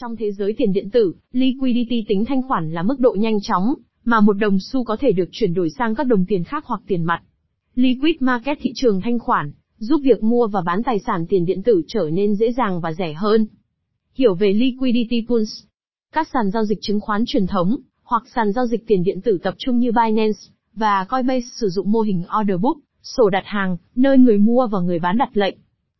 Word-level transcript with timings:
Trong 0.00 0.16
thế 0.16 0.32
giới 0.32 0.52
tiền 0.52 0.72
điện 0.72 0.90
tử, 0.90 1.14
liquidity 1.32 2.04
tính 2.08 2.24
thanh 2.24 2.42
khoản 2.42 2.72
là 2.72 2.82
mức 2.82 3.00
độ 3.00 3.16
nhanh 3.18 3.40
chóng 3.40 3.74
mà 4.04 4.20
một 4.20 4.32
đồng 4.32 4.58
xu 4.60 4.84
có 4.84 4.96
thể 5.00 5.12
được 5.12 5.28
chuyển 5.32 5.54
đổi 5.54 5.70
sang 5.70 5.94
các 5.94 6.06
đồng 6.06 6.24
tiền 6.28 6.44
khác 6.44 6.64
hoặc 6.66 6.82
tiền 6.86 7.04
mặt. 7.04 7.22
Liquid 7.74 8.16
market 8.20 8.58
thị 8.60 8.70
trường 8.74 9.00
thanh 9.00 9.18
khoản 9.18 9.52
giúp 9.78 10.00
việc 10.02 10.22
mua 10.22 10.46
và 10.46 10.62
bán 10.66 10.82
tài 10.82 10.98
sản 10.98 11.26
tiền 11.28 11.44
điện 11.44 11.62
tử 11.62 11.82
trở 11.88 12.10
nên 12.12 12.34
dễ 12.34 12.52
dàng 12.52 12.80
và 12.80 12.92
rẻ 12.92 13.12
hơn. 13.12 13.46
Hiểu 14.14 14.34
về 14.34 14.52
liquidity 14.52 15.26
pools. 15.28 15.62
Các 16.12 16.28
sàn 16.32 16.50
giao 16.50 16.64
dịch 16.64 16.78
chứng 16.82 17.00
khoán 17.00 17.24
truyền 17.26 17.46
thống 17.46 17.76
hoặc 18.02 18.22
sàn 18.34 18.52
giao 18.52 18.66
dịch 18.66 18.86
tiền 18.86 19.02
điện 19.02 19.20
tử 19.20 19.38
tập 19.42 19.54
trung 19.58 19.78
như 19.78 19.92
Binance 19.92 20.38
và 20.74 21.04
Coinbase 21.04 21.46
sử 21.60 21.68
dụng 21.68 21.92
mô 21.92 22.00
hình 22.00 22.24
order 22.40 22.60
book, 22.60 22.76
sổ 23.02 23.30
đặt 23.30 23.42
hàng, 23.46 23.76
nơi 23.94 24.18
người 24.18 24.38
mua 24.38 24.66
và 24.66 24.80
người 24.80 24.98
bán 24.98 25.18
đặt 25.18 25.36
lệnh. 25.36 25.56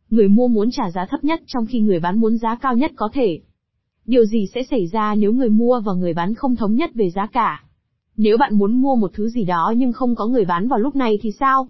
Người 0.09 0.27
mua 0.27 0.47
muốn 0.47 0.71
trả 0.71 0.91
giá 0.91 1.05
thấp 1.09 1.23
nhất 1.23 1.41
trong 1.45 1.65
khi 1.65 1.79
người 1.79 1.99
bán 1.99 2.19
muốn 2.19 2.37
giá 2.37 2.55
cao 2.55 2.75
nhất 2.75 2.91
có 2.95 3.09
thể. 3.13 3.41
Điều 4.05 4.25
gì 4.25 4.47
sẽ 4.55 4.63
xảy 4.63 4.87
ra 4.87 5.15
nếu 5.15 5.33
người 5.33 5.49
mua 5.49 5.79
và 5.79 5.93
người 5.93 6.13
bán 6.13 6.33
không 6.33 6.55
thống 6.55 6.75
nhất 6.75 6.91
về 6.93 7.09
giá 7.09 7.27
cả? 7.27 7.63
Nếu 8.17 8.37
bạn 8.37 8.55
muốn 8.55 8.81
mua 8.81 8.95
một 8.95 9.11
thứ 9.13 9.29
gì 9.29 9.43
đó 9.43 9.73
nhưng 9.77 9.93
không 9.93 10.15
có 10.15 10.27
người 10.27 10.45
bán 10.45 10.67
vào 10.67 10.79
lúc 10.79 10.95
này 10.95 11.19
thì 11.21 11.31
sao? 11.39 11.67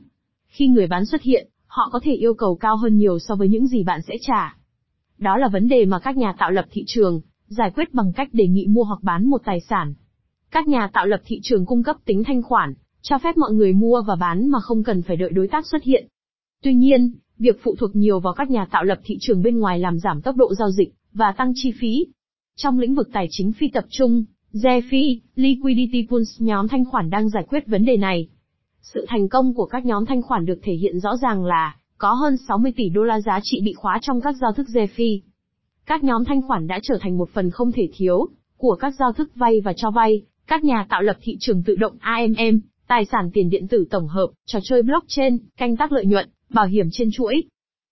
Khi 0.47 0.67
người 0.67 0.87
bán 0.87 1.05
xuất 1.05 1.21
hiện, 1.21 1.47
họ 1.67 1.89
có 1.91 1.99
thể 2.03 2.13
yêu 2.13 2.33
cầu 2.33 2.55
cao 2.55 2.77
hơn 2.77 2.97
nhiều 2.97 3.20
so 3.20 3.35
với 3.35 3.47
những 3.47 3.67
gì 3.67 3.83
bạn 3.83 4.01
sẽ 4.07 4.15
trả. 4.21 4.55
Đó 5.17 5.37
là 5.37 5.47
vấn 5.47 5.67
đề 5.67 5.85
mà 5.85 5.99
các 5.99 6.17
nhà 6.17 6.33
tạo 6.37 6.51
lập 6.51 6.65
thị 6.71 6.83
trường 6.87 7.21
giải 7.47 7.71
quyết 7.75 7.93
bằng 7.93 8.13
cách 8.13 8.29
đề 8.34 8.48
nghị 8.48 8.67
mua 8.67 8.84
hoặc 8.84 8.99
bán 9.03 9.25
một 9.25 9.41
tài 9.45 9.59
sản. 9.59 9.93
Các 10.51 10.67
nhà 10.67 10.89
tạo 10.93 11.05
lập 11.05 11.21
thị 11.25 11.39
trường 11.43 11.65
cung 11.65 11.84
cấp 11.84 11.95
tính 12.05 12.23
thanh 12.23 12.41
khoản, 12.41 12.73
cho 13.01 13.17
phép 13.17 13.37
mọi 13.37 13.53
người 13.53 13.73
mua 13.73 14.01
và 14.07 14.15
bán 14.15 14.48
mà 14.49 14.59
không 14.59 14.84
cần 14.84 15.01
phải 15.01 15.17
đợi 15.17 15.29
đối 15.29 15.48
tác 15.48 15.65
xuất 15.65 15.84
hiện. 15.84 16.07
Tuy 16.63 16.73
nhiên, 16.73 17.13
việc 17.37 17.59
phụ 17.63 17.75
thuộc 17.79 17.95
nhiều 17.95 18.20
vào 18.20 18.34
các 18.34 18.49
nhà 18.49 18.65
tạo 18.71 18.84
lập 18.84 18.99
thị 19.03 19.17
trường 19.21 19.41
bên 19.41 19.59
ngoài 19.59 19.79
làm 19.79 19.99
giảm 19.99 20.21
tốc 20.21 20.35
độ 20.35 20.53
giao 20.55 20.71
dịch 20.71 20.93
và 21.13 21.34
tăng 21.37 21.51
chi 21.55 21.73
phí. 21.79 22.05
Trong 22.63 22.79
lĩnh 22.79 22.95
vực 22.95 23.09
tài 23.13 23.27
chính 23.29 23.51
phi 23.53 23.67
tập 23.67 23.85
trung, 23.89 24.23
DeFi, 24.53 25.20
Liquidity 25.35 26.07
Pools 26.09 26.41
nhóm 26.41 26.67
thanh 26.67 26.85
khoản 26.85 27.09
đang 27.09 27.29
giải 27.29 27.43
quyết 27.49 27.67
vấn 27.67 27.85
đề 27.85 27.98
này. 27.98 28.27
Sự 28.81 29.05
thành 29.07 29.29
công 29.29 29.54
của 29.54 29.65
các 29.65 29.85
nhóm 29.85 30.05
thanh 30.05 30.21
khoản 30.21 30.45
được 30.45 30.59
thể 30.63 30.73
hiện 30.73 30.99
rõ 30.99 31.17
ràng 31.17 31.45
là 31.45 31.76
có 31.98 32.13
hơn 32.13 32.37
60 32.48 32.73
tỷ 32.76 32.89
đô 32.89 33.04
la 33.04 33.20
giá 33.20 33.39
trị 33.43 33.62
bị 33.65 33.73
khóa 33.73 33.99
trong 34.01 34.21
các 34.21 34.35
giao 34.41 34.51
thức 34.51 34.67
DeFi. 34.73 35.20
Các 35.85 36.04
nhóm 36.04 36.26
thanh 36.26 36.41
khoản 36.41 36.67
đã 36.67 36.79
trở 36.84 36.98
thành 37.01 37.17
một 37.17 37.29
phần 37.29 37.51
không 37.51 37.71
thể 37.71 37.89
thiếu 37.93 38.27
của 38.57 38.76
các 38.76 38.93
giao 38.99 39.13
thức 39.13 39.32
vay 39.35 39.62
và 39.62 39.73
cho 39.73 39.91
vay, 39.91 40.21
các 40.48 40.63
nhà 40.63 40.85
tạo 40.89 41.01
lập 41.01 41.17
thị 41.21 41.37
trường 41.39 41.63
tự 41.63 41.76
động 41.76 41.98
AMM, 41.99 42.59
tài 42.87 43.05
sản 43.05 43.29
tiền 43.34 43.49
điện 43.49 43.67
tử 43.67 43.85
tổng 43.89 44.07
hợp, 44.07 44.27
trò 44.45 44.59
chơi 44.63 44.82
blockchain, 44.82 45.37
canh 45.57 45.77
tác 45.77 45.91
lợi 45.91 46.05
nhuận, 46.05 46.29
bảo 46.49 46.65
hiểm 46.65 46.87
trên 46.91 47.09
chuỗi. 47.13 47.43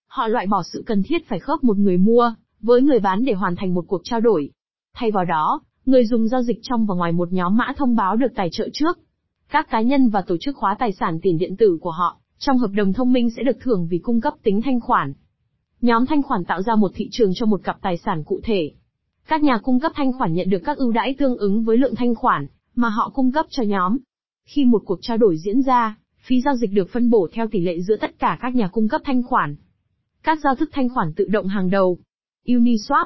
Họ 0.07 0.27
loại 0.27 0.47
bỏ 0.47 0.63
sự 0.73 0.83
cần 0.85 1.03
thiết 1.03 1.27
phải 1.27 1.39
khớp 1.39 1.63
một 1.63 1.77
người 1.77 1.97
mua 1.97 2.33
với 2.61 2.81
người 2.81 2.99
bán 2.99 3.25
để 3.25 3.33
hoàn 3.33 3.55
thành 3.55 3.73
một 3.73 3.85
cuộc 3.87 4.01
trao 4.03 4.19
đổi. 4.19 4.51
Thay 4.99 5.11
vào 5.11 5.25
đó, 5.25 5.61
người 5.85 6.05
dùng 6.05 6.27
giao 6.27 6.41
dịch 6.41 6.59
trong 6.61 6.85
và 6.85 6.95
ngoài 6.95 7.11
một 7.11 7.31
nhóm 7.31 7.57
mã 7.57 7.73
thông 7.77 7.95
báo 7.95 8.15
được 8.15 8.27
tài 8.35 8.49
trợ 8.51 8.69
trước. 8.73 8.99
Các 9.49 9.69
cá 9.69 9.81
nhân 9.81 10.09
và 10.09 10.21
tổ 10.21 10.37
chức 10.37 10.55
khóa 10.57 10.75
tài 10.79 10.91
sản 10.91 11.19
tiền 11.21 11.37
điện 11.37 11.57
tử 11.57 11.77
của 11.81 11.91
họ 11.91 12.17
trong 12.37 12.57
hợp 12.57 12.71
đồng 12.73 12.93
thông 12.93 13.13
minh 13.13 13.29
sẽ 13.29 13.43
được 13.43 13.57
thưởng 13.61 13.87
vì 13.89 13.97
cung 13.97 14.21
cấp 14.21 14.33
tính 14.43 14.61
thanh 14.61 14.79
khoản. 14.79 15.13
Nhóm 15.81 16.05
thanh 16.05 16.23
khoản 16.23 16.45
tạo 16.45 16.61
ra 16.61 16.75
một 16.75 16.91
thị 16.95 17.07
trường 17.11 17.31
cho 17.35 17.45
một 17.45 17.61
cặp 17.63 17.81
tài 17.81 17.97
sản 17.97 18.23
cụ 18.23 18.39
thể. 18.43 18.71
Các 19.27 19.43
nhà 19.43 19.57
cung 19.63 19.79
cấp 19.79 19.91
thanh 19.95 20.13
khoản 20.13 20.33
nhận 20.33 20.49
được 20.49 20.61
các 20.65 20.77
ưu 20.77 20.91
đãi 20.91 21.15
tương 21.17 21.37
ứng 21.37 21.63
với 21.63 21.77
lượng 21.77 21.95
thanh 21.95 22.15
khoản 22.15 22.47
mà 22.75 22.89
họ 22.89 23.11
cung 23.13 23.31
cấp 23.31 23.45
cho 23.49 23.63
nhóm. 23.63 23.97
Khi 24.45 24.65
một 24.65 24.81
cuộc 24.85 24.99
trao 25.01 25.17
đổi 25.17 25.37
diễn 25.37 25.61
ra, 25.61 25.97
phí 26.25 26.41
giao 26.41 26.55
dịch 26.55 26.73
được 26.73 26.89
phân 26.89 27.09
bổ 27.09 27.27
theo 27.31 27.47
tỷ 27.47 27.59
lệ 27.59 27.81
giữa 27.81 27.95
tất 27.97 28.19
cả 28.19 28.37
các 28.41 28.55
nhà 28.55 28.67
cung 28.67 28.87
cấp 28.87 29.01
thanh 29.05 29.23
khoản. 29.23 29.55
Các 30.23 30.39
giao 30.43 30.55
thức 30.55 30.69
thanh 30.73 30.89
khoản 30.89 31.13
tự 31.15 31.25
động 31.25 31.47
hàng 31.47 31.69
đầu. 31.69 31.97
Uniswap. 32.45 33.05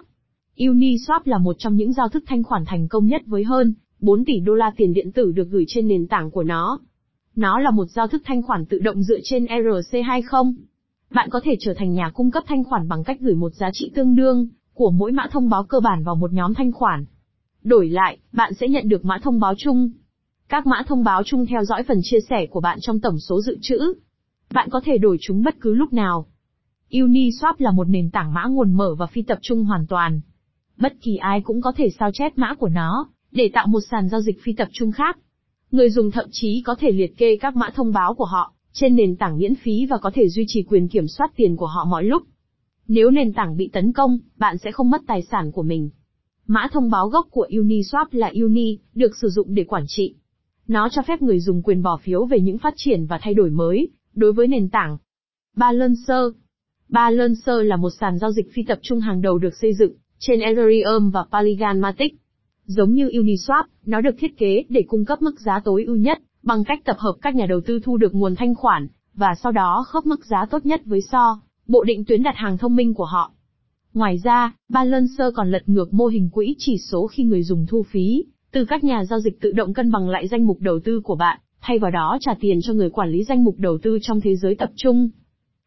Uniswap 0.57 1.21
là 1.25 1.37
một 1.37 1.55
trong 1.59 1.75
những 1.75 1.93
giao 1.93 2.09
thức 2.09 2.23
thanh 2.27 2.43
khoản 2.43 2.65
thành 2.65 2.87
công 2.87 3.05
nhất 3.05 3.21
với 3.25 3.43
hơn 3.43 3.73
4 3.99 4.25
tỷ 4.25 4.39
đô 4.39 4.53
la 4.53 4.71
tiền 4.77 4.93
điện 4.93 5.11
tử 5.11 5.31
được 5.31 5.49
gửi 5.49 5.65
trên 5.67 5.87
nền 5.87 6.07
tảng 6.07 6.31
của 6.31 6.43
nó. 6.43 6.79
Nó 7.35 7.59
là 7.59 7.71
một 7.71 7.85
giao 7.85 8.07
thức 8.07 8.21
thanh 8.25 8.41
khoản 8.41 8.65
tự 8.65 8.79
động 8.79 9.03
dựa 9.03 9.19
trên 9.23 9.45
ERC20. 9.45 10.53
Bạn 11.11 11.29
có 11.29 11.39
thể 11.43 11.55
trở 11.59 11.73
thành 11.73 11.93
nhà 11.93 12.09
cung 12.13 12.31
cấp 12.31 12.43
thanh 12.47 12.63
khoản 12.63 12.87
bằng 12.87 13.03
cách 13.03 13.17
gửi 13.19 13.35
một 13.35 13.53
giá 13.53 13.69
trị 13.73 13.91
tương 13.95 14.15
đương 14.15 14.47
của 14.73 14.91
mỗi 14.91 15.11
mã 15.11 15.27
thông 15.31 15.49
báo 15.49 15.63
cơ 15.63 15.79
bản 15.79 16.03
vào 16.03 16.15
một 16.15 16.33
nhóm 16.33 16.53
thanh 16.53 16.71
khoản. 16.71 17.05
Đổi 17.63 17.89
lại, 17.89 18.17
bạn 18.31 18.53
sẽ 18.53 18.67
nhận 18.67 18.89
được 18.89 19.05
mã 19.05 19.19
thông 19.23 19.39
báo 19.39 19.53
chung. 19.57 19.91
Các 20.49 20.67
mã 20.67 20.83
thông 20.87 21.03
báo 21.03 21.23
chung 21.23 21.45
theo 21.45 21.63
dõi 21.63 21.83
phần 21.83 21.99
chia 22.03 22.19
sẻ 22.29 22.45
của 22.45 22.59
bạn 22.59 22.79
trong 22.81 22.99
tổng 22.99 23.19
số 23.19 23.41
dự 23.41 23.57
trữ. 23.61 23.93
Bạn 24.53 24.69
có 24.71 24.81
thể 24.85 24.97
đổi 24.97 25.17
chúng 25.21 25.43
bất 25.43 25.55
cứ 25.61 25.73
lúc 25.73 25.93
nào. 25.93 26.25
Uniswap 26.89 27.53
là 27.57 27.71
một 27.71 27.87
nền 27.89 28.09
tảng 28.09 28.33
mã 28.33 28.45
nguồn 28.45 28.73
mở 28.73 28.95
và 28.95 29.05
phi 29.05 29.21
tập 29.21 29.39
trung 29.41 29.65
hoàn 29.65 29.87
toàn. 29.87 30.21
Bất 30.77 30.93
kỳ 31.01 31.15
ai 31.15 31.41
cũng 31.41 31.61
có 31.61 31.71
thể 31.77 31.89
sao 31.99 32.11
chép 32.13 32.37
mã 32.37 32.53
của 32.55 32.69
nó, 32.69 33.07
để 33.31 33.49
tạo 33.53 33.67
một 33.67 33.79
sàn 33.91 34.09
giao 34.09 34.21
dịch 34.21 34.41
phi 34.41 34.53
tập 34.53 34.67
trung 34.71 34.91
khác. 34.91 35.17
Người 35.71 35.89
dùng 35.89 36.11
thậm 36.11 36.25
chí 36.31 36.61
có 36.65 36.75
thể 36.79 36.91
liệt 36.91 37.17
kê 37.17 37.37
các 37.37 37.55
mã 37.55 37.69
thông 37.75 37.93
báo 37.93 38.13
của 38.13 38.25
họ 38.25 38.53
trên 38.73 38.95
nền 38.95 39.15
tảng 39.15 39.37
miễn 39.37 39.55
phí 39.55 39.85
và 39.85 39.97
có 39.97 40.11
thể 40.13 40.29
duy 40.29 40.45
trì 40.47 40.63
quyền 40.63 40.87
kiểm 40.87 41.07
soát 41.07 41.31
tiền 41.35 41.55
của 41.55 41.65
họ 41.65 41.85
mọi 41.85 42.03
lúc. 42.03 42.23
Nếu 42.87 43.11
nền 43.11 43.33
tảng 43.33 43.57
bị 43.57 43.69
tấn 43.73 43.93
công, 43.93 44.19
bạn 44.37 44.57
sẽ 44.57 44.71
không 44.71 44.89
mất 44.89 45.01
tài 45.07 45.21
sản 45.21 45.51
của 45.51 45.63
mình. 45.63 45.89
Mã 46.47 46.67
thông 46.71 46.89
báo 46.89 47.07
gốc 47.09 47.27
của 47.31 47.47
Uniswap 47.49 48.05
là 48.11 48.31
Uni, 48.41 48.77
được 48.95 49.15
sử 49.21 49.29
dụng 49.29 49.55
để 49.55 49.63
quản 49.63 49.83
trị. 49.87 50.15
Nó 50.67 50.89
cho 50.91 51.01
phép 51.01 51.21
người 51.21 51.39
dùng 51.39 51.61
quyền 51.61 51.83
bỏ 51.83 51.97
phiếu 51.97 52.25
về 52.25 52.39
những 52.39 52.57
phát 52.57 52.73
triển 52.77 53.05
và 53.05 53.19
thay 53.21 53.33
đổi 53.33 53.49
mới 53.49 53.87
đối 54.13 54.33
với 54.33 54.47
nền 54.47 54.69
tảng. 54.69 54.97
Balancer 55.55 56.25
Balancer 56.89 57.55
là 57.63 57.75
một 57.75 57.89
sàn 57.89 58.19
giao 58.19 58.31
dịch 58.31 58.47
phi 58.53 58.63
tập 58.63 58.79
trung 58.81 58.99
hàng 58.99 59.21
đầu 59.21 59.37
được 59.37 59.55
xây 59.61 59.73
dựng 59.73 59.93
trên 60.25 60.39
Ethereum 60.39 61.09
và 61.09 61.25
Polygon 61.31 61.79
Matic. 61.79 62.15
Giống 62.65 62.93
như 62.93 63.07
Uniswap, 63.07 63.63
nó 63.85 64.01
được 64.01 64.15
thiết 64.19 64.37
kế 64.37 64.63
để 64.69 64.83
cung 64.87 65.05
cấp 65.05 65.21
mức 65.21 65.39
giá 65.39 65.61
tối 65.65 65.83
ưu 65.83 65.95
nhất, 65.95 66.19
bằng 66.43 66.63
cách 66.63 66.79
tập 66.85 66.95
hợp 66.99 67.15
các 67.21 67.35
nhà 67.35 67.45
đầu 67.45 67.61
tư 67.65 67.79
thu 67.83 67.97
được 67.97 68.15
nguồn 68.15 68.35
thanh 68.35 68.55
khoản, 68.55 68.87
và 69.13 69.35
sau 69.43 69.51
đó 69.51 69.85
khớp 69.87 70.05
mức 70.05 70.25
giá 70.25 70.45
tốt 70.45 70.65
nhất 70.65 70.81
với 70.85 71.01
so, 71.01 71.41
bộ 71.67 71.83
định 71.83 72.05
tuyến 72.05 72.23
đặt 72.23 72.35
hàng 72.35 72.57
thông 72.57 72.75
minh 72.75 72.93
của 72.93 73.05
họ. 73.05 73.31
Ngoài 73.93 74.17
ra, 74.23 74.55
Balancer 74.69 75.33
còn 75.35 75.51
lật 75.51 75.63
ngược 75.65 75.93
mô 75.93 76.05
hình 76.05 76.29
quỹ 76.29 76.55
chỉ 76.57 76.77
số 76.91 77.07
khi 77.07 77.23
người 77.23 77.43
dùng 77.43 77.65
thu 77.69 77.83
phí, 77.91 78.25
từ 78.51 78.65
các 78.65 78.83
nhà 78.83 79.05
giao 79.05 79.19
dịch 79.19 79.41
tự 79.41 79.51
động 79.51 79.73
cân 79.73 79.91
bằng 79.91 80.09
lại 80.09 80.27
danh 80.27 80.47
mục 80.47 80.57
đầu 80.59 80.79
tư 80.79 81.01
của 81.03 81.15
bạn, 81.15 81.39
thay 81.61 81.79
vào 81.79 81.91
đó 81.91 82.17
trả 82.21 82.33
tiền 82.39 82.59
cho 82.61 82.73
người 82.73 82.89
quản 82.89 83.09
lý 83.09 83.23
danh 83.23 83.43
mục 83.43 83.55
đầu 83.57 83.77
tư 83.83 83.99
trong 84.01 84.21
thế 84.21 84.35
giới 84.35 84.55
tập 84.55 84.69
trung. 84.75 85.09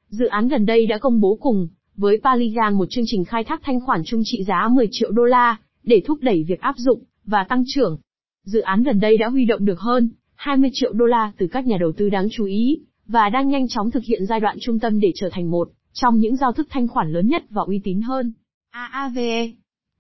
Dự 0.09 0.27
án 0.27 0.49
gần 0.49 0.67
đây 0.67 0.87
đã 0.87 0.99
công 0.99 1.21
bố 1.21 1.39
cùng 1.41 1.69
với 1.97 2.21
Polygon 2.25 2.75
một 2.75 2.87
chương 2.91 3.05
trình 3.07 3.25
khai 3.25 3.45
thác 3.45 3.61
thanh 3.65 3.81
khoản 3.81 4.03
chung 4.05 4.23
trị 4.25 4.45
giá 4.45 4.69
10 4.73 4.89
triệu 4.91 5.11
đô 5.11 5.25
la, 5.25 5.57
để 5.83 6.03
thúc 6.07 6.19
đẩy 6.23 6.45
việc 6.49 6.61
áp 6.61 6.75
dụng 6.79 7.03
và 7.25 7.45
tăng 7.49 7.65
trưởng. 7.67 7.99
Dự 8.45 8.61
án 8.61 8.83
gần 8.83 9.01
đây 9.01 9.19
đã 9.19 9.29
huy 9.29 9.45
động 9.45 9.65
được 9.65 9.81
hơn 9.81 10.11
20 10.35 10.71
triệu 10.73 10.93
đô 10.93 11.05
la 11.05 11.33
từ 11.39 11.47
các 11.47 11.67
nhà 11.67 11.77
đầu 11.81 11.93
tư 11.93 12.09
đáng 12.09 12.29
chú 12.31 12.45
ý, 12.45 12.81
và 13.07 13.29
đang 13.29 13.49
nhanh 13.49 13.69
chóng 13.69 13.91
thực 13.91 14.05
hiện 14.05 14.27
giai 14.27 14.41
đoạn 14.41 14.57
trung 14.61 14.79
tâm 14.79 15.01
để 15.01 15.13
trở 15.15 15.29
thành 15.33 15.51
một 15.51 15.69
trong 15.93 16.19
những 16.19 16.37
giao 16.37 16.53
thức 16.53 16.67
thanh 16.71 16.89
khoản 16.89 17.13
lớn 17.13 17.29
nhất 17.29 17.45
và 17.51 17.63
uy 17.63 17.81
tín 17.85 18.01
hơn. 18.01 18.33
AAVE 18.71 19.53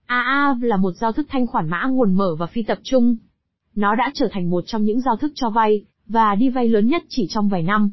AAV 0.07 0.63
là 0.63 0.77
một 0.77 0.93
giao 0.93 1.13
thức 1.13 1.27
thanh 1.31 1.47
khoản 1.47 1.69
mã 1.69 1.84
nguồn 1.91 2.15
mở 2.15 2.37
và 2.39 2.47
phi 2.47 2.63
tập 2.63 2.78
trung. 2.83 3.17
Nó 3.75 3.95
đã 3.95 4.11
trở 4.15 4.28
thành 4.33 4.51
một 4.51 4.65
trong 4.67 4.84
những 4.84 5.01
giao 5.01 5.17
thức 5.17 5.33
cho 5.34 5.51
vay 5.51 5.84
và 6.07 6.34
đi 6.34 6.49
vay 6.49 6.69
lớn 6.69 6.87
nhất 6.87 7.03
chỉ 7.09 7.27
trong 7.31 7.49
vài 7.49 7.63
năm. 7.63 7.91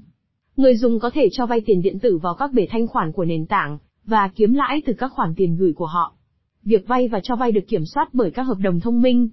Người 0.58 0.76
dùng 0.76 1.00
có 1.00 1.10
thể 1.14 1.30
cho 1.32 1.46
vay 1.46 1.62
tiền 1.62 1.82
điện 1.82 2.00
tử 2.00 2.18
vào 2.18 2.36
các 2.36 2.54
bể 2.54 2.68
thanh 2.70 2.88
khoản 2.88 3.12
của 3.12 3.26
nền 3.26 3.46
tảng 3.46 3.78
và 4.06 4.30
kiếm 4.36 4.54
lãi 4.54 4.82
từ 4.86 4.94
các 4.94 5.12
khoản 5.12 5.34
tiền 5.36 5.56
gửi 5.56 5.74
của 5.74 5.86
họ. 5.86 6.14
Việc 6.64 6.88
vay 6.88 7.08
và 7.08 7.20
cho 7.24 7.36
vay 7.36 7.52
được 7.52 7.68
kiểm 7.68 7.86
soát 7.86 8.10
bởi 8.14 8.32
các 8.32 8.44
hợp 8.44 8.58
đồng 8.60 8.80
thông 8.80 9.02
minh. 9.02 9.30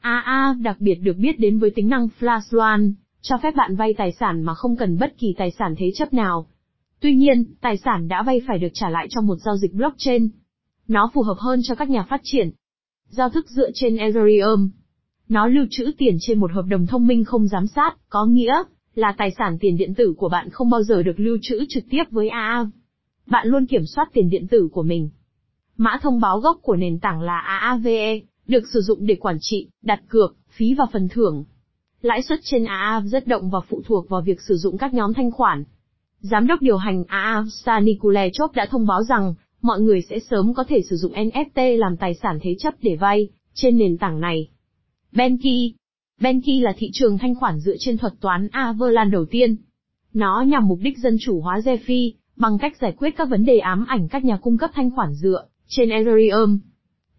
AA 0.00 0.56
đặc 0.60 0.76
biệt 0.80 0.94
được 0.94 1.16
biết 1.16 1.38
đến 1.38 1.58
với 1.58 1.70
tính 1.70 1.88
năng 1.88 2.08
Flash 2.20 2.56
Loan, 2.56 2.94
cho 3.20 3.38
phép 3.42 3.54
bạn 3.56 3.76
vay 3.76 3.94
tài 3.94 4.12
sản 4.12 4.42
mà 4.42 4.54
không 4.54 4.76
cần 4.76 4.98
bất 4.98 5.14
kỳ 5.18 5.34
tài 5.38 5.50
sản 5.50 5.74
thế 5.78 5.90
chấp 5.94 6.14
nào. 6.14 6.46
Tuy 7.00 7.14
nhiên, 7.14 7.44
tài 7.60 7.76
sản 7.76 8.08
đã 8.08 8.22
vay 8.22 8.40
phải 8.46 8.58
được 8.58 8.68
trả 8.74 8.88
lại 8.88 9.06
trong 9.10 9.26
một 9.26 9.36
giao 9.36 9.56
dịch 9.56 9.74
blockchain. 9.74 10.28
Nó 10.88 11.10
phù 11.14 11.22
hợp 11.22 11.36
hơn 11.38 11.60
cho 11.62 11.74
các 11.74 11.90
nhà 11.90 12.02
phát 12.02 12.20
triển. 12.24 12.50
Giao 13.08 13.28
thức 13.30 13.50
dựa 13.50 13.70
trên 13.74 13.96
Ethereum. 13.96 14.70
Nó 15.28 15.46
lưu 15.46 15.66
trữ 15.70 15.92
tiền 15.98 16.16
trên 16.20 16.38
một 16.40 16.52
hợp 16.52 16.64
đồng 16.68 16.86
thông 16.86 17.06
minh 17.06 17.24
không 17.24 17.46
giám 17.46 17.66
sát, 17.66 17.96
có 18.08 18.26
nghĩa 18.26 18.62
là 18.94 19.14
tài 19.18 19.30
sản 19.38 19.58
tiền 19.60 19.76
điện 19.76 19.94
tử 19.94 20.14
của 20.16 20.28
bạn 20.28 20.50
không 20.50 20.70
bao 20.70 20.82
giờ 20.82 21.02
được 21.02 21.20
lưu 21.20 21.38
trữ 21.42 21.64
trực 21.68 21.84
tiếp 21.90 22.04
với 22.10 22.28
AA. 22.28 22.66
Bạn 23.30 23.46
luôn 23.46 23.66
kiểm 23.66 23.86
soát 23.86 24.08
tiền 24.12 24.30
điện 24.30 24.46
tử 24.50 24.68
của 24.72 24.82
mình. 24.82 25.10
Mã 25.76 25.98
thông 26.02 26.20
báo 26.20 26.40
gốc 26.40 26.58
của 26.62 26.76
nền 26.76 26.98
tảng 26.98 27.20
là 27.20 27.38
AAVE, 27.38 28.20
được 28.46 28.64
sử 28.72 28.80
dụng 28.80 29.06
để 29.06 29.14
quản 29.14 29.36
trị, 29.40 29.68
đặt 29.82 30.00
cược, 30.08 30.36
phí 30.50 30.74
và 30.74 30.86
phần 30.92 31.08
thưởng. 31.08 31.44
Lãi 32.00 32.22
suất 32.22 32.38
trên 32.42 32.64
AAV 32.64 33.06
rất 33.06 33.26
động 33.26 33.50
và 33.50 33.60
phụ 33.68 33.82
thuộc 33.86 34.08
vào 34.08 34.20
việc 34.20 34.40
sử 34.40 34.56
dụng 34.56 34.78
các 34.78 34.94
nhóm 34.94 35.14
thanh 35.14 35.30
khoản. 35.30 35.64
Giám 36.20 36.46
đốc 36.46 36.62
điều 36.62 36.76
hành 36.76 37.04
AAV 37.08 37.46
Stanikule 37.48 38.30
Chop 38.32 38.52
đã 38.54 38.66
thông 38.70 38.86
báo 38.86 39.02
rằng, 39.02 39.34
mọi 39.62 39.80
người 39.80 40.02
sẽ 40.02 40.18
sớm 40.18 40.54
có 40.54 40.64
thể 40.68 40.82
sử 40.90 40.96
dụng 40.96 41.12
NFT 41.12 41.78
làm 41.78 41.96
tài 41.96 42.14
sản 42.14 42.38
thế 42.42 42.54
chấp 42.58 42.74
để 42.82 42.96
vay, 42.96 43.28
trên 43.54 43.78
nền 43.78 43.98
tảng 43.98 44.20
này. 44.20 44.48
Benki 45.12 45.74
Benki 46.20 46.62
là 46.62 46.74
thị 46.76 46.90
trường 46.92 47.18
thanh 47.18 47.34
khoản 47.34 47.60
dựa 47.60 47.76
trên 47.78 47.98
thuật 47.98 48.12
toán 48.20 48.48
Averland 48.52 49.12
đầu 49.12 49.24
tiên. 49.24 49.56
Nó 50.14 50.42
nhằm 50.42 50.68
mục 50.68 50.78
đích 50.82 50.98
dân 50.98 51.16
chủ 51.20 51.40
hóa 51.40 51.58
DeFi, 51.58 52.12
bằng 52.38 52.58
cách 52.58 52.76
giải 52.80 52.92
quyết 52.98 53.16
các 53.16 53.28
vấn 53.28 53.44
đề 53.44 53.58
ám 53.58 53.84
ảnh 53.88 54.08
các 54.08 54.24
nhà 54.24 54.36
cung 54.36 54.58
cấp 54.58 54.70
thanh 54.74 54.90
khoản 54.90 55.14
dựa 55.14 55.44
trên 55.68 55.90
Ethereum. 55.90 56.58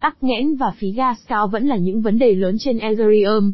Tắc 0.00 0.22
nghẽn 0.22 0.56
và 0.56 0.72
phí 0.78 0.92
gas 0.92 1.18
cao 1.28 1.48
vẫn 1.48 1.66
là 1.66 1.76
những 1.76 2.02
vấn 2.02 2.18
đề 2.18 2.34
lớn 2.34 2.56
trên 2.58 2.78
Ethereum. 2.78 3.52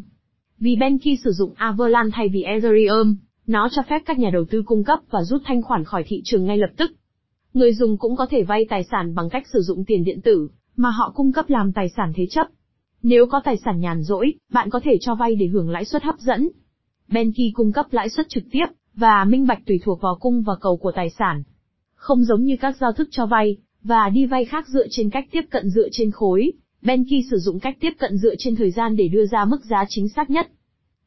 Vì 0.59 0.75
Benki 0.75 1.19
sử 1.23 1.31
dụng 1.31 1.53
Avalanche 1.55 2.15
thay 2.15 2.29
vì 2.29 2.41
Ethereum, 2.41 3.15
nó 3.47 3.69
cho 3.71 3.81
phép 3.89 4.01
các 4.05 4.19
nhà 4.19 4.29
đầu 4.29 4.45
tư 4.49 4.63
cung 4.65 4.83
cấp 4.83 4.99
và 5.09 5.23
rút 5.23 5.41
thanh 5.45 5.61
khoản 5.61 5.83
khỏi 5.83 6.03
thị 6.07 6.21
trường 6.25 6.45
ngay 6.45 6.57
lập 6.57 6.69
tức. 6.77 6.91
Người 7.53 7.73
dùng 7.73 7.97
cũng 7.97 8.15
có 8.15 8.25
thể 8.29 8.43
vay 8.43 8.65
tài 8.69 8.83
sản 8.83 9.15
bằng 9.15 9.29
cách 9.29 9.47
sử 9.53 9.59
dụng 9.61 9.85
tiền 9.85 10.03
điện 10.03 10.21
tử, 10.21 10.49
mà 10.75 10.89
họ 10.89 11.11
cung 11.15 11.31
cấp 11.31 11.45
làm 11.49 11.73
tài 11.73 11.89
sản 11.89 12.11
thế 12.15 12.25
chấp. 12.29 12.47
Nếu 13.03 13.25
có 13.27 13.41
tài 13.43 13.57
sản 13.65 13.79
nhàn 13.79 14.03
rỗi, 14.03 14.33
bạn 14.51 14.69
có 14.69 14.79
thể 14.83 14.97
cho 15.01 15.15
vay 15.15 15.35
để 15.35 15.47
hưởng 15.47 15.69
lãi 15.69 15.85
suất 15.85 16.03
hấp 16.03 16.19
dẫn. 16.19 16.49
Benki 17.07 17.53
cung 17.53 17.71
cấp 17.71 17.85
lãi 17.91 18.09
suất 18.09 18.29
trực 18.29 18.43
tiếp, 18.51 18.65
và 18.95 19.25
minh 19.25 19.47
bạch 19.47 19.65
tùy 19.65 19.79
thuộc 19.83 20.01
vào 20.01 20.17
cung 20.19 20.41
và 20.41 20.55
cầu 20.61 20.77
của 20.77 20.91
tài 20.91 21.09
sản. 21.09 21.43
Không 22.07 22.23
giống 22.23 22.43
như 22.43 22.55
các 22.59 22.75
giao 22.79 22.93
thức 22.93 23.07
cho 23.11 23.25
vay, 23.25 23.57
và 23.83 24.09
đi 24.09 24.25
vay 24.25 24.45
khác 24.45 24.67
dựa 24.67 24.87
trên 24.89 25.09
cách 25.09 25.25
tiếp 25.31 25.41
cận 25.49 25.69
dựa 25.69 25.87
trên 25.91 26.11
khối, 26.11 26.51
Benki 26.81 27.25
sử 27.31 27.37
dụng 27.37 27.59
cách 27.59 27.77
tiếp 27.79 27.89
cận 27.99 28.17
dựa 28.17 28.35
trên 28.37 28.55
thời 28.55 28.71
gian 28.71 28.95
để 28.95 29.07
đưa 29.07 29.25
ra 29.25 29.45
mức 29.45 29.65
giá 29.69 29.85
chính 29.89 30.09
xác 30.09 30.29
nhất. 30.29 30.47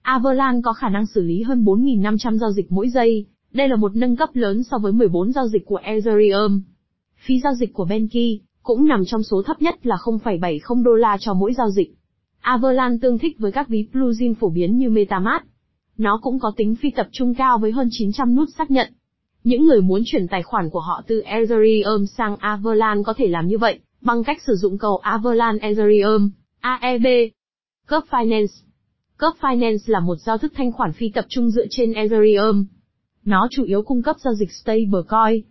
Avalanche 0.03 0.61
có 0.65 0.73
khả 0.73 0.89
năng 0.89 1.07
xử 1.07 1.23
lý 1.23 1.43
hơn 1.43 1.65
4.500 1.65 2.39
giao 2.39 2.53
dịch 2.53 2.73
mỗi 2.73 2.89
giây, 2.89 3.27
đây 3.53 3.69
là 3.69 3.77
một 3.77 3.97
nâng 3.97 4.17
cấp 4.17 4.29
lớn 4.33 4.63
so 4.71 4.79
với 4.79 4.93
14 4.93 5.33
giao 5.33 5.49
dịch 5.49 5.67
của 5.67 5.77
Ethereum. 5.77 6.63
Phí 7.27 7.41
giao 7.41 7.55
dịch 7.55 7.73
của 7.73 7.85
Benki 7.85 8.41
cũng 8.63 8.89
nằm 8.89 9.05
trong 9.05 9.23
số 9.23 9.43
thấp 9.43 9.63
nhất 9.63 9.87
là 9.87 9.97
0,70 9.97 10.83
đô 10.83 10.95
la 10.95 11.17
cho 11.21 11.35
mỗi 11.35 11.53
giao 11.55 11.71
dịch. 11.71 11.95
Avalanche 12.41 12.99
tương 13.03 13.19
thích 13.19 13.37
với 13.39 13.53
các 13.53 13.69
ví 13.69 13.89
plugin 13.93 14.35
phổ 14.35 14.49
biến 14.49 14.79
như 14.79 14.91
MetaMask. 14.91 15.45
Nó 15.99 16.19
cũng 16.23 16.39
có 16.39 16.53
tính 16.57 16.77
phi 16.77 16.91
tập 16.91 17.09
trung 17.13 17.35
cao 17.35 17.59
với 17.59 17.73
hơn 17.73 17.89
900 17.91 18.35
nút 18.35 18.49
xác 18.57 18.71
nhận. 18.71 18.93
Những 19.45 19.67
người 19.67 19.81
muốn 19.81 20.03
chuyển 20.07 20.29
tài 20.29 20.43
khoản 20.43 20.71
của 20.71 20.81
họ 20.81 21.03
từ 21.07 21.21
Ethereum 21.21 22.05
sang 22.19 22.37
Avalanche 22.37 23.03
có 23.07 23.15
thể 23.17 23.27
làm 23.27 23.47
như 23.47 23.59
vậy, 23.59 23.79
bằng 24.01 24.25
cách 24.25 24.43
sử 24.47 24.55
dụng 24.55 24.79
cầu 24.79 24.97
Avalanche 24.97 25.69
Ethereum, 25.69 26.31
AEB. 26.61 27.07
Curve 27.89 28.07
Finance 28.11 28.47
Curve 29.19 29.39
Finance 29.41 29.79
là 29.87 30.01
một 30.01 30.17
giao 30.17 30.39
thức 30.39 30.53
thanh 30.57 30.73
khoản 30.73 30.93
phi 30.93 31.09
tập 31.15 31.25
trung 31.29 31.51
dựa 31.51 31.67
trên 31.71 31.93
Ethereum. 31.93 32.65
Nó 33.25 33.49
chủ 33.51 33.65
yếu 33.65 33.83
cung 33.83 34.03
cấp 34.03 34.17
giao 34.25 34.35
dịch 34.35 34.53
stablecoin. 34.53 35.43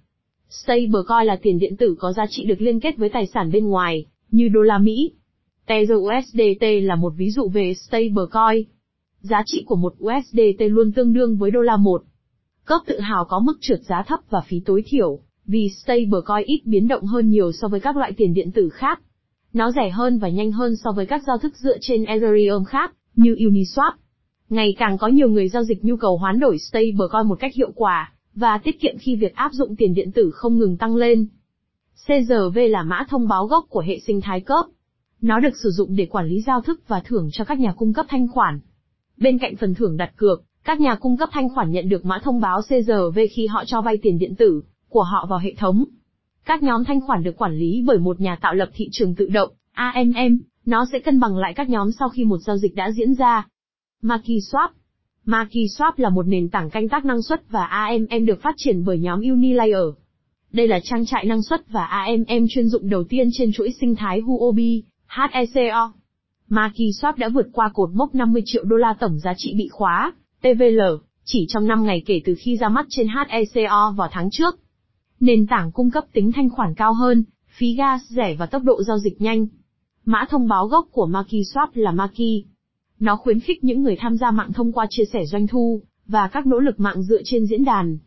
Stablecoin 0.49 1.27
là 1.27 1.39
tiền 1.41 1.59
điện 1.59 1.77
tử 1.77 1.95
có 1.99 2.13
giá 2.13 2.25
trị 2.29 2.45
được 2.45 2.61
liên 2.61 2.79
kết 2.79 2.97
với 2.97 3.09
tài 3.09 3.27
sản 3.27 3.51
bên 3.51 3.67
ngoài, 3.67 4.05
như 4.31 4.47
đô 4.47 4.61
la 4.61 4.77
Mỹ. 4.77 5.11
Tether 5.65 5.97
USDT 5.97 6.63
là 6.81 6.95
một 6.95 7.13
ví 7.17 7.31
dụ 7.31 7.49
về 7.49 7.73
stablecoin. 7.73 8.63
Giá 9.21 9.43
trị 9.45 9.63
của 9.65 9.75
một 9.75 9.93
USDT 10.03 10.59
luôn 10.59 10.91
tương 10.91 11.13
đương 11.13 11.37
với 11.37 11.51
đô 11.51 11.61
la 11.61 11.77
một. 11.77 12.03
Cớp 12.69 12.81
tự 12.85 12.99
hào 12.99 13.25
có 13.25 13.39
mức 13.39 13.57
trượt 13.61 13.79
giá 13.83 14.03
thấp 14.07 14.19
và 14.29 14.41
phí 14.41 14.59
tối 14.65 14.83
thiểu, 14.85 15.19
vì 15.45 15.69
stablecoin 15.69 16.45
ít 16.45 16.61
biến 16.65 16.87
động 16.87 17.05
hơn 17.05 17.29
nhiều 17.29 17.51
so 17.51 17.67
với 17.67 17.79
các 17.79 17.97
loại 17.97 18.13
tiền 18.17 18.33
điện 18.33 18.51
tử 18.51 18.69
khác. 18.69 19.01
Nó 19.53 19.71
rẻ 19.71 19.89
hơn 19.89 20.19
và 20.19 20.29
nhanh 20.29 20.51
hơn 20.51 20.75
so 20.75 20.91
với 20.91 21.05
các 21.05 21.23
giao 21.27 21.37
thức 21.37 21.57
dựa 21.57 21.77
trên 21.81 22.03
Ethereum 22.05 22.63
khác, 22.63 22.93
như 23.15 23.35
Uniswap. 23.35 23.91
Ngày 24.49 24.75
càng 24.79 24.97
có 24.97 25.07
nhiều 25.07 25.29
người 25.29 25.49
giao 25.49 25.63
dịch 25.63 25.85
nhu 25.85 25.97
cầu 25.97 26.17
hoán 26.17 26.39
đổi 26.39 26.57
stablecoin 26.57 27.27
một 27.27 27.39
cách 27.39 27.55
hiệu 27.55 27.71
quả, 27.75 28.13
và 28.35 28.57
tiết 28.57 28.81
kiệm 28.81 28.97
khi 28.99 29.15
việc 29.15 29.35
áp 29.35 29.51
dụng 29.53 29.75
tiền 29.75 29.93
điện 29.93 30.11
tử 30.11 30.31
không 30.33 30.57
ngừng 30.57 30.77
tăng 30.77 30.95
lên. 30.95 31.27
CRV 32.05 32.59
là 32.69 32.83
mã 32.83 33.05
thông 33.09 33.27
báo 33.27 33.47
gốc 33.47 33.65
của 33.69 33.81
hệ 33.81 33.99
sinh 33.99 34.21
thái 34.21 34.41
cớp. 34.41 34.65
Nó 35.21 35.39
được 35.39 35.57
sử 35.63 35.69
dụng 35.69 35.95
để 35.95 36.05
quản 36.05 36.27
lý 36.27 36.41
giao 36.41 36.61
thức 36.61 36.81
và 36.87 37.01
thưởng 37.05 37.29
cho 37.31 37.43
các 37.43 37.59
nhà 37.59 37.73
cung 37.77 37.93
cấp 37.93 38.05
thanh 38.09 38.27
khoản. 38.27 38.59
Bên 39.17 39.37
cạnh 39.37 39.55
phần 39.55 39.75
thưởng 39.75 39.97
đặt 39.97 40.11
cược, 40.15 40.43
các 40.69 40.79
nhà 40.79 40.95
cung 40.95 41.17
cấp 41.17 41.29
thanh 41.31 41.49
khoản 41.49 41.71
nhận 41.71 41.89
được 41.89 42.05
mã 42.05 42.19
thông 42.23 42.41
báo 42.41 42.61
CRV 42.61 43.19
khi 43.31 43.47
họ 43.47 43.65
cho 43.65 43.81
vay 43.81 43.97
tiền 43.97 44.19
điện 44.19 44.35
tử 44.35 44.61
của 44.89 45.03
họ 45.03 45.25
vào 45.29 45.39
hệ 45.39 45.53
thống. 45.53 45.85
Các 46.45 46.63
nhóm 46.63 46.85
thanh 46.85 47.01
khoản 47.01 47.23
được 47.23 47.37
quản 47.37 47.57
lý 47.57 47.83
bởi 47.87 47.97
một 47.97 48.21
nhà 48.21 48.35
tạo 48.41 48.53
lập 48.53 48.69
thị 48.73 48.89
trường 48.91 49.15
tự 49.15 49.29
động, 49.29 49.49
AMM, 49.73 50.39
nó 50.65 50.85
sẽ 50.91 50.99
cân 50.99 51.19
bằng 51.19 51.37
lại 51.37 51.53
các 51.53 51.69
nhóm 51.69 51.91
sau 51.91 52.09
khi 52.09 52.23
một 52.23 52.37
giao 52.37 52.57
dịch 52.57 52.75
đã 52.75 52.91
diễn 52.91 53.13
ra. 53.13 53.47
MarketSwap 54.01 54.69
MarketSwap 55.25 55.91
là 55.97 56.09
một 56.09 56.27
nền 56.27 56.49
tảng 56.49 56.69
canh 56.69 56.89
tác 56.89 57.05
năng 57.05 57.21
suất 57.21 57.49
và 57.49 57.65
AMM 57.65 58.25
được 58.25 58.41
phát 58.41 58.55
triển 58.57 58.85
bởi 58.85 58.99
nhóm 58.99 59.21
Unilayer. 59.21 59.95
Đây 60.51 60.67
là 60.67 60.79
trang 60.83 61.05
trại 61.05 61.25
năng 61.25 61.43
suất 61.43 61.69
và 61.69 61.85
AMM 61.85 62.45
chuyên 62.49 62.67
dụng 62.67 62.89
đầu 62.89 63.03
tiên 63.03 63.29
trên 63.33 63.51
chuỗi 63.51 63.73
sinh 63.81 63.95
thái 63.95 64.19
Huobi, 64.19 64.83
HECO. 65.07 65.93
MarketSwap 66.49 67.13
đã 67.17 67.29
vượt 67.29 67.47
qua 67.53 67.69
cột 67.73 67.89
mốc 67.93 68.15
50 68.15 68.41
triệu 68.45 68.63
đô 68.63 68.75
la 68.75 68.95
tổng 68.99 69.19
giá 69.19 69.33
trị 69.37 69.53
bị 69.57 69.67
khóa, 69.67 70.13
TVL, 70.41 70.81
chỉ 71.25 71.45
trong 71.49 71.67
5 71.67 71.83
ngày 71.83 72.03
kể 72.05 72.21
từ 72.25 72.35
khi 72.39 72.57
ra 72.57 72.69
mắt 72.69 72.85
trên 72.89 73.07
HECO 73.07 73.91
vào 73.97 74.09
tháng 74.11 74.29
trước. 74.31 74.59
Nền 75.19 75.47
tảng 75.47 75.71
cung 75.71 75.91
cấp 75.91 76.05
tính 76.13 76.31
thanh 76.31 76.49
khoản 76.49 76.73
cao 76.75 76.93
hơn, 76.93 77.23
phí 77.57 77.75
gas 77.75 78.01
rẻ 78.09 78.35
và 78.35 78.45
tốc 78.45 78.63
độ 78.63 78.83
giao 78.83 78.99
dịch 78.99 79.21
nhanh. 79.21 79.47
Mã 80.05 80.25
thông 80.29 80.47
báo 80.47 80.67
gốc 80.67 80.87
của 80.91 81.07
MakiSwap 81.07 81.67
là 81.73 81.91
Maki. 81.91 82.43
Nó 82.99 83.15
khuyến 83.15 83.39
khích 83.39 83.63
những 83.63 83.83
người 83.83 83.95
tham 83.99 84.17
gia 84.17 84.31
mạng 84.31 84.53
thông 84.53 84.71
qua 84.71 84.85
chia 84.89 85.05
sẻ 85.13 85.25
doanh 85.25 85.47
thu, 85.47 85.81
và 86.07 86.27
các 86.27 86.47
nỗ 86.47 86.59
lực 86.59 86.79
mạng 86.79 87.03
dựa 87.03 87.21
trên 87.23 87.45
diễn 87.45 87.65
đàn. 87.65 87.97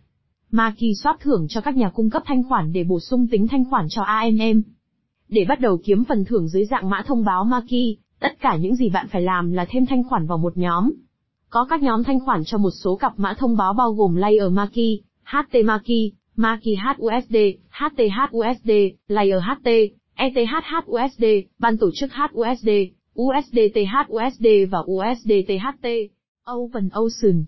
MakiSwap 0.53 1.15
thưởng 1.21 1.47
cho 1.49 1.61
các 1.61 1.77
nhà 1.77 1.91
cung 1.91 2.11
cấp 2.11 2.23
thanh 2.27 2.43
khoản 2.49 2.73
để 2.73 2.85
bổ 2.85 3.01
sung 3.01 3.27
tính 3.31 3.49
thanh 3.49 3.65
khoản 3.71 3.87
cho 3.89 4.03
AMM. 4.03 4.63
Để 5.29 5.45
bắt 5.49 5.61
đầu 5.61 5.79
kiếm 5.85 6.05
phần 6.05 6.25
thưởng 6.25 6.49
dưới 6.49 6.65
dạng 6.65 6.91
mã 6.91 7.03
thông 7.07 7.25
báo 7.25 7.45
Maki, 7.45 7.97
tất 8.21 8.41
cả 8.41 8.57
những 8.57 8.77
gì 8.77 8.89
bạn 8.89 9.07
phải 9.09 9.23
làm 9.23 9.53
là 9.53 9.67
thêm 9.71 9.87
thanh 9.87 10.05
khoản 10.05 10.27
vào 10.27 10.39
một 10.39 10.57
nhóm. 10.57 10.93
Có 11.53 11.65
các 11.65 11.83
nhóm 11.83 12.05
thanh 12.05 12.21
khoản 12.21 12.45
cho 12.45 12.59
một 12.59 12.71
số 12.71 12.97
cặp 12.97 13.13
mã 13.17 13.35
thông 13.39 13.57
báo 13.57 13.73
bao 13.73 13.93
gồm 13.93 14.15
Layer 14.15 14.53
Maki, 14.53 15.01
HT 15.25 15.65
Maki, 15.65 16.13
Maki 16.37 16.77
HUSD, 16.87 17.37
HTH 17.71 18.37
USD, 18.37 18.71
Layer 19.09 19.43
HT, 19.43 19.69
ETH 20.15 20.51
HUSD, 20.87 21.25
ban 21.59 21.77
tổ 21.77 21.91
chức 21.95 22.11
HUSD, 22.13 22.69
USDT 23.21 23.79
HUSD 24.09 24.47
và 24.71 24.79
USDT 24.79 25.51
HT. 25.63 25.87
Open 26.53 26.89
Ocean 26.89 27.45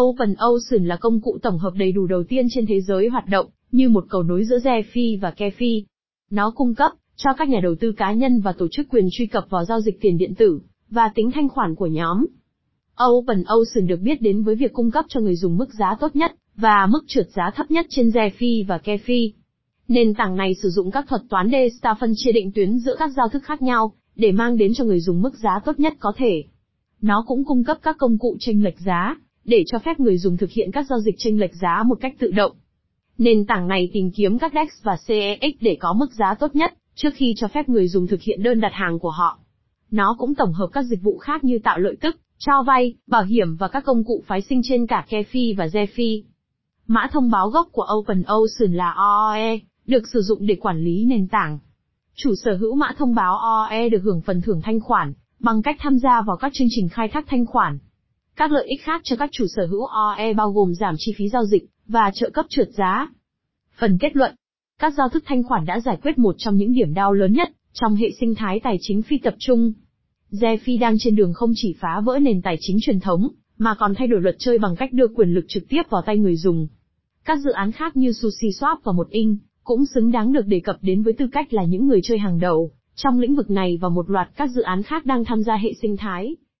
Open 0.00 0.34
Ocean 0.34 0.86
là 0.86 0.96
công 0.96 1.20
cụ 1.20 1.38
tổng 1.42 1.58
hợp 1.58 1.72
đầy 1.74 1.92
đủ 1.92 2.06
đầu 2.06 2.22
tiên 2.28 2.46
trên 2.50 2.66
thế 2.66 2.80
giới 2.80 3.08
hoạt 3.08 3.26
động, 3.26 3.46
như 3.72 3.88
một 3.88 4.04
cầu 4.08 4.22
nối 4.22 4.44
giữa 4.44 4.58
DeFi 4.58 5.20
và 5.20 5.32
KeFi. 5.36 5.82
Nó 6.30 6.50
cung 6.50 6.74
cấp 6.74 6.92
cho 7.16 7.30
các 7.38 7.48
nhà 7.48 7.60
đầu 7.62 7.74
tư 7.80 7.92
cá 7.92 8.12
nhân 8.12 8.40
và 8.40 8.52
tổ 8.52 8.68
chức 8.68 8.86
quyền 8.90 9.08
truy 9.12 9.26
cập 9.26 9.50
vào 9.50 9.64
giao 9.64 9.80
dịch 9.80 10.00
tiền 10.00 10.18
điện 10.18 10.34
tử 10.34 10.60
và 10.90 11.10
tính 11.14 11.30
thanh 11.30 11.48
khoản 11.48 11.74
của 11.74 11.86
nhóm. 11.86 12.26
Open 13.04 13.44
Ocean 13.44 13.86
được 13.86 14.00
biết 14.00 14.22
đến 14.22 14.42
với 14.42 14.54
việc 14.54 14.72
cung 14.72 14.90
cấp 14.90 15.04
cho 15.08 15.20
người 15.20 15.36
dùng 15.36 15.56
mức 15.56 15.74
giá 15.78 15.96
tốt 16.00 16.16
nhất 16.16 16.34
và 16.56 16.86
mức 16.86 17.04
trượt 17.06 17.26
giá 17.30 17.50
thấp 17.54 17.70
nhất 17.70 17.86
trên 17.88 18.08
DeFi 18.08 18.66
và 18.66 18.78
KeFi. 18.84 19.30
Nền 19.88 20.14
tảng 20.14 20.36
này 20.36 20.54
sử 20.62 20.70
dụng 20.70 20.90
các 20.90 21.04
thuật 21.08 21.22
toán 21.30 21.48
D-Star 21.48 21.94
phân 22.00 22.12
chia 22.16 22.32
định 22.32 22.52
tuyến 22.52 22.78
giữa 22.78 22.96
các 22.98 23.10
giao 23.16 23.28
thức 23.28 23.42
khác 23.44 23.62
nhau, 23.62 23.92
để 24.16 24.32
mang 24.32 24.56
đến 24.56 24.74
cho 24.74 24.84
người 24.84 25.00
dùng 25.00 25.22
mức 25.22 25.34
giá 25.42 25.60
tốt 25.64 25.80
nhất 25.80 25.94
có 25.98 26.12
thể. 26.16 26.44
Nó 27.00 27.24
cũng 27.26 27.44
cung 27.44 27.64
cấp 27.64 27.78
các 27.82 27.96
công 27.98 28.18
cụ 28.18 28.36
chênh 28.40 28.64
lệch 28.64 28.80
giá, 28.80 29.16
để 29.44 29.64
cho 29.66 29.78
phép 29.78 30.00
người 30.00 30.18
dùng 30.18 30.36
thực 30.36 30.50
hiện 30.50 30.70
các 30.72 30.86
giao 30.90 31.00
dịch 31.00 31.14
chênh 31.18 31.40
lệch 31.40 31.54
giá 31.54 31.82
một 31.86 31.98
cách 32.00 32.14
tự 32.18 32.30
động. 32.30 32.52
Nền 33.18 33.46
tảng 33.46 33.68
này 33.68 33.90
tìm 33.92 34.10
kiếm 34.10 34.38
các 34.38 34.52
DEX 34.54 34.68
và 34.82 34.96
CEX 35.06 35.54
để 35.60 35.76
có 35.80 35.92
mức 35.92 36.12
giá 36.12 36.34
tốt 36.34 36.56
nhất, 36.56 36.74
trước 36.94 37.10
khi 37.14 37.34
cho 37.36 37.48
phép 37.48 37.68
người 37.68 37.88
dùng 37.88 38.06
thực 38.06 38.22
hiện 38.22 38.42
đơn 38.42 38.60
đặt 38.60 38.72
hàng 38.72 38.98
của 38.98 39.10
họ. 39.10 39.38
Nó 39.90 40.16
cũng 40.18 40.34
tổng 40.34 40.52
hợp 40.52 40.68
các 40.72 40.82
dịch 40.82 41.02
vụ 41.02 41.18
khác 41.18 41.44
như 41.44 41.58
tạo 41.64 41.78
lợi 41.78 41.96
tức, 42.00 42.16
cho 42.38 42.62
vay, 42.62 42.94
bảo 43.06 43.24
hiểm 43.24 43.56
và 43.56 43.68
các 43.68 43.84
công 43.84 44.04
cụ 44.04 44.24
phái 44.26 44.40
sinh 44.40 44.60
trên 44.64 44.86
cả 44.86 45.06
KeFi 45.08 45.56
và 45.56 45.66
ZeFi. 45.66 46.22
Mã 46.86 47.08
thông 47.12 47.30
báo 47.30 47.48
gốc 47.48 47.68
của 47.72 47.86
Open 47.98 48.22
Ocean 48.22 48.74
là 48.74 48.90
OOE, 48.90 49.58
được 49.86 50.02
sử 50.12 50.22
dụng 50.22 50.46
để 50.46 50.54
quản 50.54 50.80
lý 50.80 51.04
nền 51.04 51.28
tảng. 51.28 51.58
Chủ 52.14 52.34
sở 52.44 52.56
hữu 52.56 52.74
mã 52.74 52.92
thông 52.98 53.14
báo 53.14 53.36
OE 53.36 53.88
được 53.88 54.02
hưởng 54.02 54.20
phần 54.20 54.42
thưởng 54.42 54.60
thanh 54.64 54.80
khoản, 54.80 55.12
bằng 55.40 55.62
cách 55.62 55.76
tham 55.78 55.98
gia 55.98 56.22
vào 56.22 56.36
các 56.36 56.52
chương 56.54 56.68
trình 56.70 56.88
khai 56.88 57.08
thác 57.08 57.24
thanh 57.28 57.46
khoản. 57.46 57.78
Các 58.36 58.52
lợi 58.52 58.66
ích 58.66 58.82
khác 58.82 59.00
cho 59.04 59.16
các 59.16 59.30
chủ 59.32 59.46
sở 59.56 59.66
hữu 59.66 59.84
OE 59.84 60.32
bao 60.32 60.52
gồm 60.52 60.74
giảm 60.74 60.94
chi 60.98 61.12
phí 61.16 61.28
giao 61.28 61.44
dịch, 61.44 61.64
và 61.86 62.10
trợ 62.14 62.30
cấp 62.30 62.46
trượt 62.48 62.68
giá. 62.76 63.08
Phần 63.78 63.98
kết 63.98 64.16
luận. 64.16 64.34
Các 64.78 64.94
giao 64.94 65.08
thức 65.08 65.22
thanh 65.26 65.42
khoản 65.42 65.66
đã 65.66 65.80
giải 65.80 65.98
quyết 66.02 66.18
một 66.18 66.34
trong 66.38 66.56
những 66.56 66.72
điểm 66.72 66.94
đau 66.94 67.12
lớn 67.12 67.32
nhất, 67.32 67.48
trong 67.72 67.94
hệ 67.94 68.10
sinh 68.20 68.34
thái 68.34 68.60
tài 68.60 68.76
chính 68.80 69.02
phi 69.02 69.18
tập 69.18 69.34
trung. 69.38 69.72
Jeffy 70.30 70.78
đang 70.80 70.96
trên 70.98 71.16
đường 71.16 71.32
không 71.32 71.52
chỉ 71.54 71.76
phá 71.80 72.00
vỡ 72.04 72.18
nền 72.18 72.42
tài 72.42 72.56
chính 72.60 72.78
truyền 72.80 73.00
thống, 73.00 73.28
mà 73.58 73.74
còn 73.74 73.94
thay 73.94 74.06
đổi 74.06 74.20
luật 74.20 74.36
chơi 74.38 74.58
bằng 74.58 74.76
cách 74.76 74.92
đưa 74.92 75.08
quyền 75.08 75.28
lực 75.28 75.44
trực 75.48 75.68
tiếp 75.68 75.82
vào 75.90 76.02
tay 76.06 76.18
người 76.18 76.36
dùng. 76.36 76.68
Các 77.24 77.38
dự 77.38 77.50
án 77.50 77.72
khác 77.72 77.96
như 77.96 78.10
SushiSwap 78.10 78.76
và 78.84 78.92
một 78.92 79.10
Inc 79.10 79.38
cũng 79.64 79.86
xứng 79.86 80.12
đáng 80.12 80.32
được 80.32 80.46
đề 80.46 80.60
cập 80.60 80.78
đến 80.82 81.02
với 81.02 81.12
tư 81.12 81.28
cách 81.32 81.52
là 81.52 81.64
những 81.64 81.86
người 81.86 82.00
chơi 82.02 82.18
hàng 82.18 82.38
đầu 82.38 82.70
trong 82.94 83.18
lĩnh 83.18 83.34
vực 83.34 83.50
này 83.50 83.78
và 83.80 83.88
một 83.88 84.10
loạt 84.10 84.28
các 84.36 84.50
dự 84.50 84.62
án 84.62 84.82
khác 84.82 85.06
đang 85.06 85.24
tham 85.24 85.42
gia 85.42 85.56
hệ 85.56 85.72
sinh 85.82 85.96
thái. 85.96 86.36